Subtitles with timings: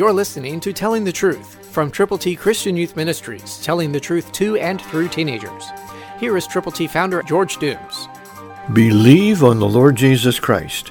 [0.00, 4.32] You're listening to Telling the Truth from Triple T Christian Youth Ministries, telling the truth
[4.32, 5.68] to and through teenagers.
[6.18, 8.08] Here is Triple T founder George Dooms.
[8.72, 10.90] Believe on the Lord Jesus Christ.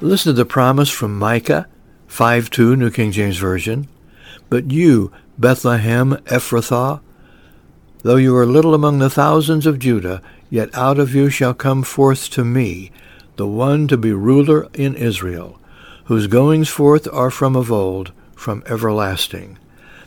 [0.00, 1.68] Listen to the promise from Micah
[2.08, 3.86] 5:2 New King James Version.
[4.50, 6.98] But you, Bethlehem Ephrathah,
[8.02, 10.20] though you are little among the thousands of Judah,
[10.50, 12.90] yet out of you shall come forth to me
[13.36, 15.60] the one to be ruler in Israel,
[16.06, 18.10] whose goings forth are from of old,
[18.44, 19.58] from everlasting.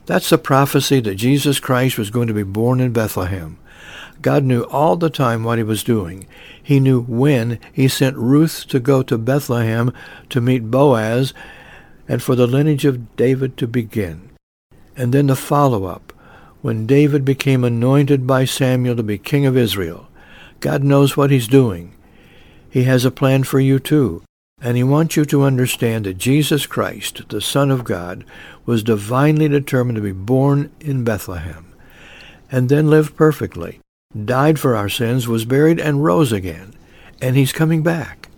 [0.06, 3.58] That's the prophecy that Jesus Christ was going to be born in Bethlehem.
[4.22, 6.28] God knew all the time what he was doing.
[6.62, 9.92] He knew when he sent Ruth to go to Bethlehem
[10.30, 11.34] to meet Boaz
[12.08, 14.30] and for the lineage of David to begin.
[14.96, 16.14] And then the follow-up,
[16.62, 20.10] when David became anointed by Samuel to be king of Israel.
[20.60, 21.96] God knows what he's doing.
[22.70, 24.24] He has a plan for you too.
[24.60, 28.26] And he wants you to understand that Jesus Christ, the Son of God,
[28.66, 31.74] was divinely determined to be born in Bethlehem,
[32.52, 33.80] and then lived perfectly,
[34.26, 36.74] died for our sins, was buried, and rose again.
[37.22, 38.30] And he's coming back.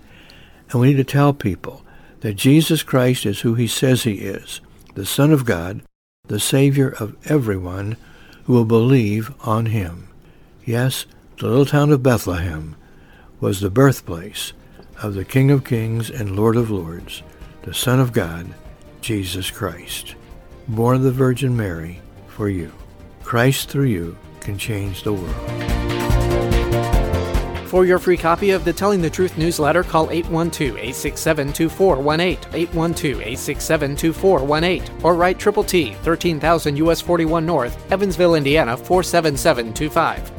[0.71, 1.85] And we need to tell people
[2.19, 4.59] that Jesus Christ is who he says he is,
[4.95, 5.81] the Son of God,
[6.27, 7.95] the Savior of everyone
[8.43, 10.09] who will believe on him.
[10.65, 11.05] Yes,
[11.37, 12.75] the little town of Bethlehem
[13.39, 14.51] was the birthplace
[15.01, 17.23] of the King of Kings and Lord of Lords,
[17.63, 18.47] the Son of God,
[19.01, 20.15] Jesus Christ,
[20.67, 22.73] born of the Virgin Mary for you.
[23.23, 25.35] Christ through you can change the world.
[27.69, 35.37] For your free copy of the Telling the Truth newsletter, call 812-867-2418, 812-867-2418, or write
[35.37, 40.38] Triple T, 13,000 US 41 North, Evansville, Indiana 47725.